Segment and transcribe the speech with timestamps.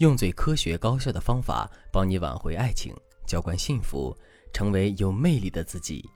[0.00, 2.94] 用最科学高效的方法帮你挽回爱情，
[3.26, 4.16] 浇灌幸福，
[4.50, 6.08] 成为有魅力的自己。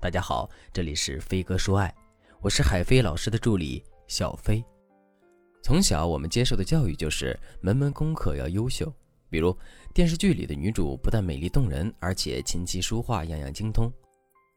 [0.00, 1.94] 大家好，这里是飞哥说爱，
[2.40, 4.64] 我是海飞老师的助理小飞。
[5.62, 8.92] 从小我们接受的教育就是门门功课要优秀，
[9.30, 9.56] 比如
[9.94, 13.92] 电视剧里的女主不但美丽动人，而且琴棋书画样样精通，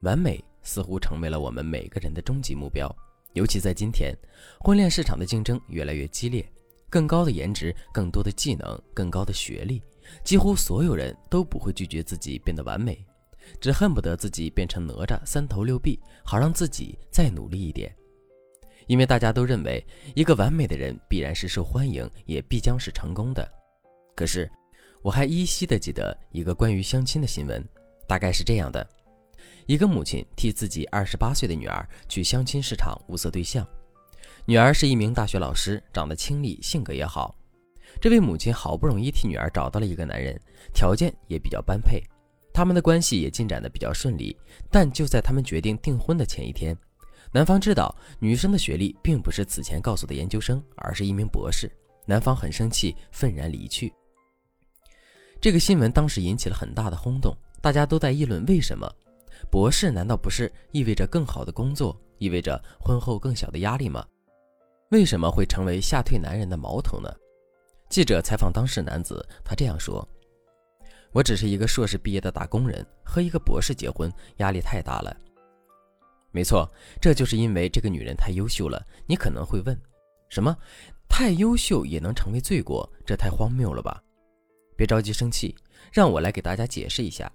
[0.00, 2.92] 完美似乎成为了我们每个人的终极目标。
[3.34, 4.12] 尤其在今天，
[4.58, 6.44] 婚恋市场的竞争越来越激烈。
[6.88, 9.82] 更高的颜值，更多的技能，更高的学历，
[10.24, 13.04] 几乎所有人都不会拒绝自己变得完美，
[13.60, 17.94] 只恨不得自己变成哪吒三头六臂，好让自己再努力一点。
[18.86, 23.50] 因为大家都认为，一个完美的人必然是受欢迎，也必将是成功的。
[24.14, 24.48] 可是，
[25.02, 27.64] 我还依稀的记得一个关于相亲的新闻，
[28.06, 28.88] 大概是这样的：
[29.66, 33.66] 一个母亲替自己二十八岁的女儿去相亲市场物色对象。
[34.48, 37.34] 女儿是一名大学老师，长得清丽，性格也好。
[38.00, 40.40] 这位母亲好不容易替女儿找到了一个男人，
[40.72, 42.00] 条件也比较般配，
[42.54, 44.36] 他们的关系也进展的比较顺利。
[44.70, 46.76] 但就在他们决定订婚的前一天，
[47.32, 51.68] 男方知道女生的学历并不是此前告诉的研究生，而是一名博士。
[52.04, 53.92] 男方很生气，愤然离去。
[55.40, 58.88] 这个新闻当时引起了很大的轰动，大家都在议论为什么
[59.50, 64.06] 博士难道不是意味着更好的工作，意味着婚后更小的压力吗？
[64.90, 67.12] 为什么会成为吓退男人的矛头呢？
[67.88, 70.06] 记者采访当事男子，他这样说
[71.10, 75.16] ：“我只是一个硕士毕业的打工人，和一个博士结婚，压力太大了。”
[76.30, 76.70] 没错，
[77.00, 78.80] 这就是因为这个女人太优秀了。
[79.06, 79.76] 你可能会问：
[80.28, 80.56] 什么？
[81.08, 82.88] 太优秀也能成为罪过？
[83.04, 84.00] 这太荒谬了吧！
[84.76, 85.56] 别着急生气，
[85.92, 87.30] 让我来给大家解释一下。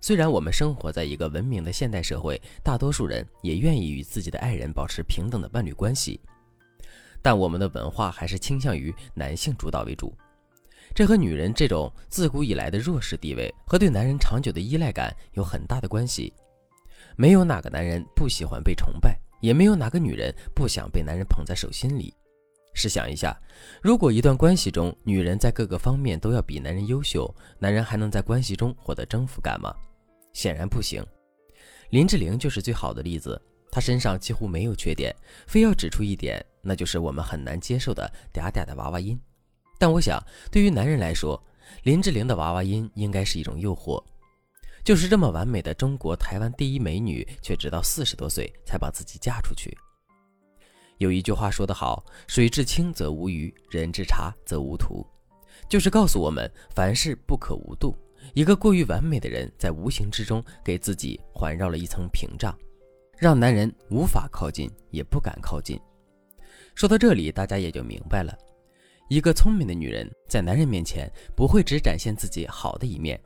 [0.00, 6.20] 虽然我们生活在一个文明的现代社会，大多数人也愿意与自己的爱人保持平等的伴侣关系。
[7.26, 10.16] 但我们的文化还是倾向于男性主导为主，
[10.94, 16.32] 这和女人这种自古以来的弱势地位和对男人长久的依赖感有很大的关系。
[17.16, 22.14] 没有哪个男人不喜欢被崇拜，也没有哪个女人不想被男人捧在手心里。
[22.74, 23.36] 试想一下，
[23.82, 29.74] 如果一段关系中女人在各个方面都要比男人优秀，男人还能在关系中获得征服感吗？
[30.32, 31.04] 显然不行。
[31.90, 33.42] 林志玲就是最好的例子。
[33.68, 35.14] 她身上几乎没有缺点，
[35.48, 39.18] 非要指出一点，那就是我们很难接受的嗲嗲的娃娃音。
[39.78, 41.40] 但我想，对于男人来说，
[41.84, 44.02] 林志玲的娃娃音应该是一种诱惑。
[44.82, 49.76] 就是这么完美的中国台湾第一美女，却直到四十多岁才把自己嫁出去。
[50.98, 55.06] 有一句话说得好：“水至清则无鱼，人至察则无徒。”
[55.68, 57.96] 就是告诉我们，凡事不可无度。
[58.32, 62.56] 一个过于完美的人，在无形之中给自己环绕了一层屏障。
[63.18, 65.80] 让男人无法靠近，也不敢靠近。
[66.76, 68.36] 说到这里，大家也就明白了：
[69.08, 73.18] 一个聪明的女人在男人面前不会只展现自己好的一面，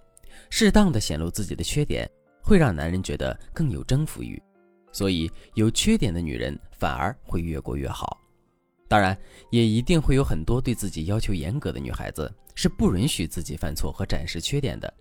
[0.50, 2.08] 适当的显露自己的缺点，
[2.40, 4.40] 会让男人觉得更有征服欲。
[4.92, 8.16] 所以，有缺点的女人反而会越过越好。
[8.86, 9.18] 当然，
[9.50, 14.92] 也一定会有很多对自己要求严格的女孩子，是不允许自己犯错和展示缺点的。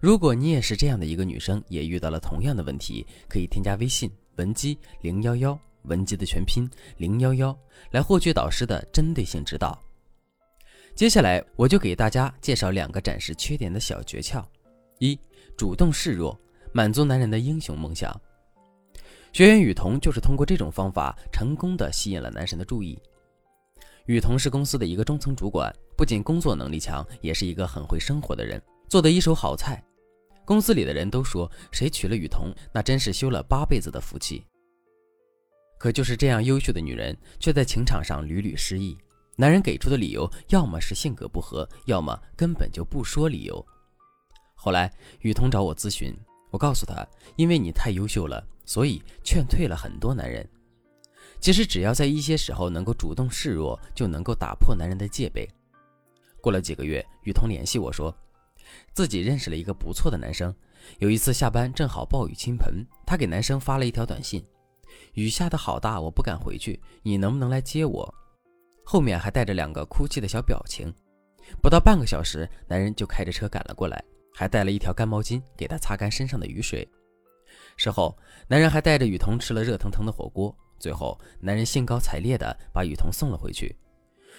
[0.00, 6.68] 如果你也是这样的一个女生，也遇到了同样的问题，可以添加微信文姬零幺幺，文姬的全拼
[6.98, 7.56] 零幺幺，
[7.90, 9.78] 来获取导师的针对性指导。
[10.94, 14.44] 接下来我就给大家介绍两个展示缺点的小诀窍：
[14.98, 15.18] 一、
[15.56, 16.38] 主动示弱，
[16.72, 18.14] 满足男人的英雄梦想。
[19.32, 22.96] 学员雨桐就是通过这种方法，成功的吸引了男神的注意。
[24.06, 28.62] 雨桐是公司的一个中层主管，不仅工作能力强，也是一个很会生活的人。
[28.86, 29.82] 做的一手好菜，
[30.44, 34.44] 公司里的人都说谁娶了雨桐，那真是修了八辈子的福气。
[35.84, 38.96] 可就是这样优秀的女人，却在情场上屡屡失意。
[39.36, 43.62] 男人给出的理由，要么是性格不合，要么根本就不说理由。
[44.54, 44.90] 后来
[45.20, 46.16] 雨桐找我咨询，
[46.50, 47.06] 我告诉她，
[47.36, 50.48] 因为你太优秀了，所以劝退了很多男人。
[51.38, 55.46] 其实只要在一些时候能够主动示弱，就能够打破男人的戒备。
[56.40, 58.16] 过了几个月，雨桐联系我说。
[58.94, 60.54] 自己认识了一个不错的男生，
[60.98, 64.42] 有一次下班正好暴雨倾盆，她给男生发了一条短信
[65.14, 68.14] ：“雨下的好大，我不敢回去，你能不能来接我？”
[68.84, 70.92] 后面还带着两个哭泣的小表情。
[71.62, 74.02] 不到半个小时，男人就开着车赶了过来，
[74.34, 76.86] 还带了一条干毛巾给他擦干身上的雨水。
[77.76, 78.16] 事后，
[78.48, 80.54] 男人还带着雨桐吃了热腾腾的火锅。
[80.78, 83.74] 最后，男人兴高采烈地把雨桐送了回去。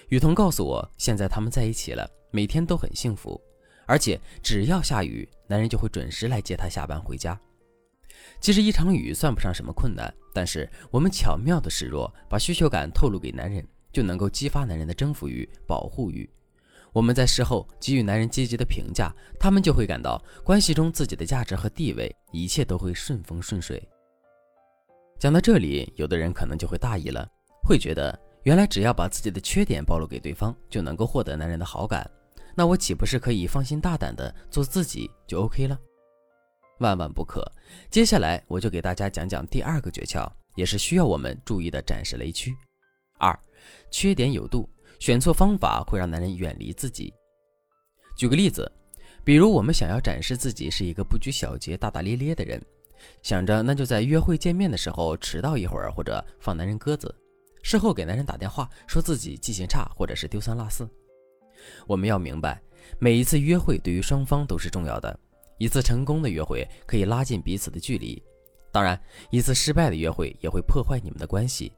[0.09, 3.39] 雨桐告诉我，现在他们在一起了，每天都很幸福。
[3.87, 7.39] 而且只要下雨，男人就会准时来接她下班回家。
[8.39, 16.29] 其实一场雨算不上什么困难，但是我们巧妙的示弱，把需求感透露给男人，就能够激发男人的征服欲、保护欲。
[16.93, 23.85] 我们在事后给予男人积极的评价，他们就会感到关系中自己的价值和地位，一切都会顺风顺水。
[25.19, 27.27] 讲到这里，有的人可能就会大意了，
[27.63, 32.09] 会觉得原来只要把自己的缺点暴露给对方，就能够获得男人的好感，
[32.55, 35.77] 那我岂不是可以放心大胆的做自己就 OK 了？
[36.79, 37.45] 万万不可！
[37.89, 42.53] 接下来我就给大家讲讲第二个诀窍，也是需要我们注意的展示雷区。
[43.17, 43.37] 二，
[43.89, 44.69] 缺点有度，
[44.99, 47.13] 选错方法会让男人远离自己。
[48.17, 48.69] 举个例子，
[49.23, 52.61] 比如我们想要展示自己是一个不拘小节、大大咧咧的人，
[53.21, 57.13] 想着那就在约会见面的时候迟到一会儿，或者放男人鸽子，
[57.63, 60.87] 事后给男人打电话说自己记性差，或者是丢三落四。
[61.87, 62.61] 我们要明白，
[62.99, 65.17] 每一次约会对于双方都是重要的，
[65.57, 68.21] 一次成功的约会可以拉近彼此的距离，
[68.71, 68.99] 当然，
[69.29, 71.71] 一次失败的约会也会破坏你们的关系。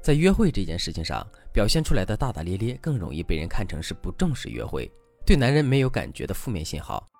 [0.00, 4.88] 在约会这件事情上，表现出来的大大咧咧，更容易被人看成是不重视约会、
[5.26, 7.10] 对男人没有感觉的负面信号。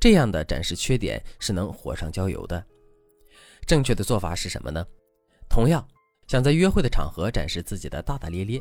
[0.00, 2.64] 这样的展示缺点是能火上浇油的。
[3.64, 4.84] 正确的做法是什么呢？
[5.48, 5.86] 同样，
[6.26, 8.60] 想在约会的场合展示自己的大大咧咧，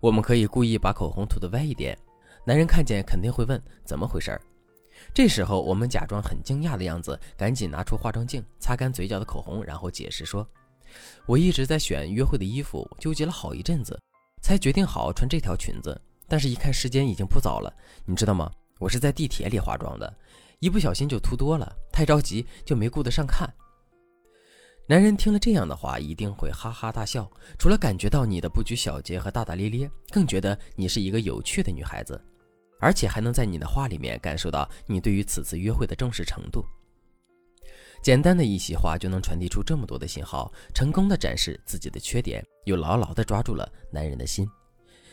[0.00, 1.98] 我们可以故意把口红涂得歪一点，
[2.44, 4.40] 男人看见肯定会问怎么回事儿。
[5.14, 10.46] 这时候，我们假装很惊讶的样子，赶紧拿出化妆镜，擦干嘴角的口红，然后解释说。
[11.26, 13.98] 我一直在选约会的衣服，纠结了好一阵子，
[14.42, 16.00] 才决定好穿这条裙子。
[16.28, 17.72] 但是，一看时间已经不早了，
[18.04, 18.50] 你知道吗？
[18.78, 20.16] 我是在地铁里化妆的，
[20.58, 23.52] 一不小心就涂多了，太着急就没顾得上看。
[24.88, 27.28] 男人听了这样的话，一定会哈哈大笑。
[27.58, 32.22] 除了感觉到你的不拘小节和大大咧咧，更觉得你是一个有趣的女孩子，
[32.78, 36.64] 而且还能在你的话里面感受到你对于此次约会的重视程度。
[38.02, 44.48] 简单的一席话就能传递出这么多的信号，成功的展示自己的缺点，又牢牢的抓住了男人的心。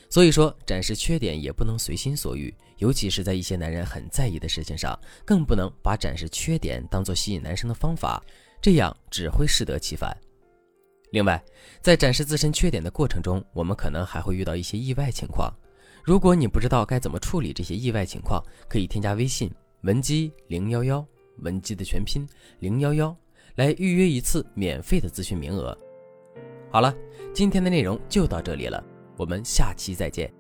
[0.10, 8.24] 所以说，展示缺点也不能随心所欲，尤其是在一些男人很在意的事情上，更不能把展示缺点当做吸引男生的方法，
[8.62, 10.16] 这样只会适得其反。
[11.12, 11.44] 另外，
[11.82, 15.52] 在展示自身缺点的过程中，我们可能还会遇到一些意外情况。
[16.04, 19.50] 如果你不知道该怎么处理这些意外情况，可以添加微信
[19.82, 21.06] 文姬零幺幺。
[21.40, 22.28] 文姬的全拼
[22.60, 23.18] 零幺幺，
[23.56, 25.76] 来预约一次免费的咨询名额。
[26.70, 26.96] 好了，
[27.34, 28.84] 今天的内容就到这里了，
[29.18, 30.32] 我们下期再见。